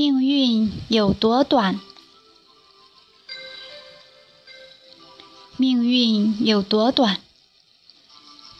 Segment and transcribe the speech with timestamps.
[0.00, 1.80] 命运有多短？
[5.56, 7.20] 命运有多短？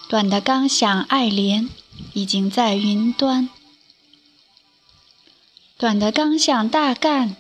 [0.09, 1.69] 短的刚想爱怜，
[2.13, 3.49] 已经在云端；
[5.77, 7.37] 短的刚想大干，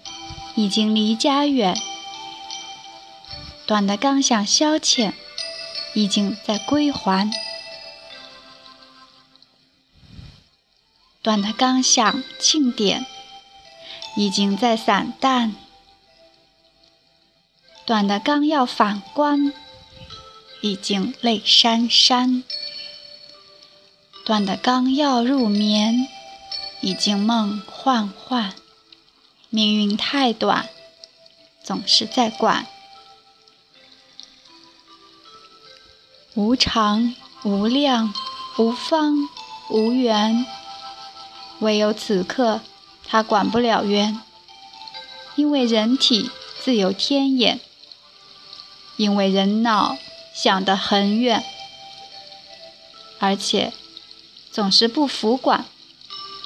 [0.54, 1.74] 已经离家远；
[3.66, 5.12] 短的刚想消遣，
[5.92, 7.28] 已经在归还；
[11.20, 13.04] 短的刚想庆典。
[14.18, 15.54] 已经在散淡，
[17.86, 19.52] 短的刚要反观，
[20.60, 22.42] 已经泪潸潸；
[24.24, 26.08] 短的刚要入眠，
[26.80, 28.54] 已经梦幻幻。
[29.50, 30.68] 命运太短，
[31.62, 32.66] 总是在管。
[36.34, 37.14] 无常、
[37.44, 38.12] 无量、
[38.58, 39.28] 无方、
[39.70, 40.44] 无缘，
[41.60, 42.60] 唯有此刻。
[43.10, 44.20] 他管不了缘，
[45.34, 46.30] 因为人体
[46.62, 47.58] 自有天眼，
[48.96, 49.96] 因为人脑
[50.34, 51.42] 想得很远，
[53.18, 53.72] 而且
[54.52, 55.64] 总是不服管，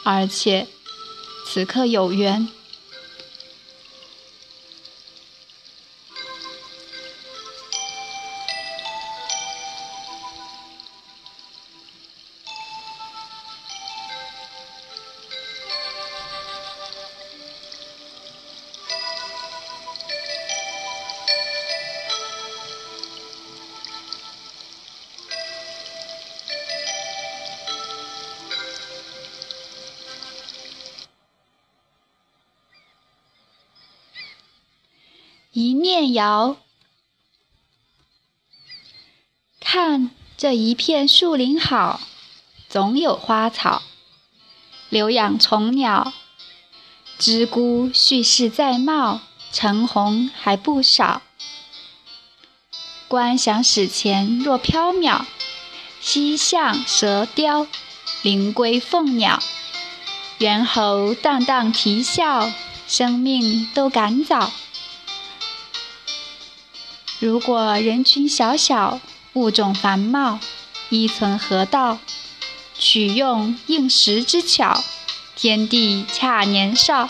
[0.04, 0.68] 而且
[1.46, 2.48] 此刻有缘。
[35.54, 36.56] 一念遥，
[39.60, 42.00] 看这一片树林好，
[42.70, 43.82] 总有花草，
[44.88, 46.14] 留养虫鸟，
[47.18, 49.20] 知姑蓄势在茂，
[49.52, 51.20] 橙红还不少。
[53.06, 55.26] 观想史前若缥缈，
[56.00, 57.66] 溪象蛇雕，
[58.22, 59.42] 灵龟凤鸟，
[60.38, 62.50] 猿猴荡荡啼笑，
[62.88, 64.50] 生命都赶早。
[67.22, 68.98] 如果人群小小，
[69.34, 70.40] 物种繁茂，
[70.88, 72.00] 依存河道，
[72.76, 74.82] 取用应时之巧，
[75.36, 77.08] 天地恰年少。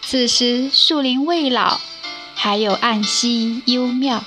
[0.00, 1.78] 此时树林未老，
[2.34, 4.24] 还有暗溪幽妙，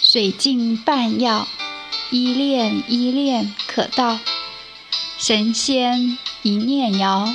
[0.00, 1.48] 水静半耀，
[2.10, 4.20] 依恋依恋可到，
[5.18, 7.34] 神仙一念遥。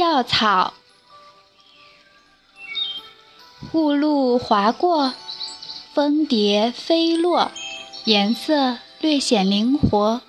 [0.00, 0.72] 药草，
[3.72, 5.12] 雾露划过，
[5.92, 7.52] 蜂蝶飞落，
[8.06, 10.22] 颜色略显灵活，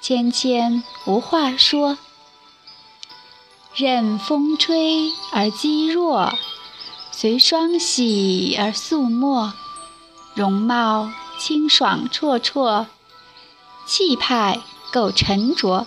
[0.00, 1.98] 芊芊无话说。
[3.74, 6.32] 任风吹而肌弱，
[7.10, 9.52] 随霜洗而素没，
[10.32, 12.86] 容貌清爽绰绰，
[13.86, 14.58] 气派
[14.90, 15.86] 够沉着。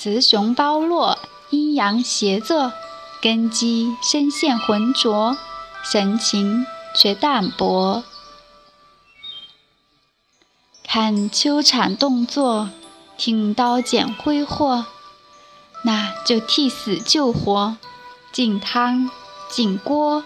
[0.00, 1.18] 雌雄包络，
[1.50, 2.72] 阴阳协作，
[3.20, 5.36] 根基深陷浑浊，
[5.82, 6.64] 神情
[6.94, 8.04] 却淡泊。
[10.84, 12.70] 看秋产动作，
[13.16, 14.86] 听刀剪挥霍，
[15.82, 17.76] 那就替死救活，
[18.30, 19.10] 进汤
[19.50, 20.22] 进锅。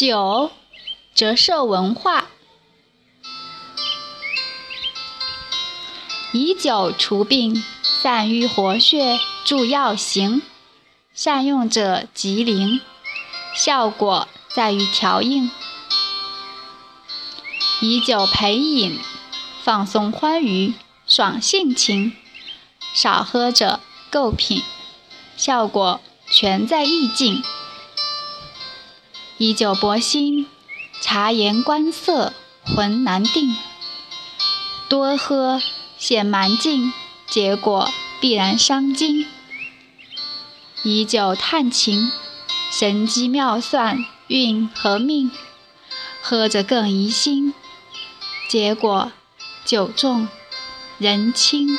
[0.00, 0.50] 九，
[1.14, 2.24] 折射文化，
[6.32, 10.40] 以酒除病，散瘀活血，助药行，
[11.12, 12.80] 善用者极灵，
[13.54, 15.50] 效果在于调应。
[17.82, 18.98] 以酒陪饮，
[19.62, 20.72] 放松欢愉，
[21.06, 22.16] 爽性情。
[22.94, 23.80] 少喝者
[24.10, 24.62] 够品，
[25.36, 26.00] 效果
[26.30, 27.42] 全在意境。
[29.42, 30.46] 以酒博心，
[31.00, 33.56] 察言观色，浑难定。
[34.86, 35.62] 多喝
[35.96, 36.92] 显蛮劲，
[37.26, 37.88] 结果
[38.20, 39.26] 必然伤筋。
[40.82, 42.12] 以酒探情，
[42.70, 45.30] 神机妙算，运和命。
[46.20, 47.54] 喝着更疑心，
[48.46, 49.10] 结果
[49.64, 50.28] 酒重
[50.98, 51.78] 人轻。